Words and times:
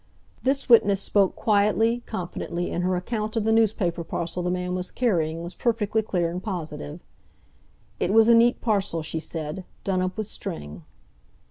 This 0.41 0.67
witness 0.67 0.99
spoke 0.99 1.35
quietly, 1.35 2.01
confidently, 2.07 2.71
and 2.71 2.83
her 2.83 2.95
account 2.95 3.35
of 3.35 3.43
the 3.43 3.51
newspaper 3.51 4.03
parcel 4.03 4.41
the 4.41 4.49
man 4.49 4.73
was 4.73 4.89
carrying 4.89 5.43
was 5.43 5.53
perfectly 5.53 6.01
clear 6.01 6.31
and 6.31 6.41
positive. 6.41 7.01
"It 7.99 8.11
was 8.11 8.27
a 8.27 8.33
neat 8.33 8.61
parcel," 8.61 9.03
she 9.03 9.19
said, 9.19 9.63
"done 9.83 10.01
up 10.01 10.17
with 10.17 10.25
string." 10.25 10.85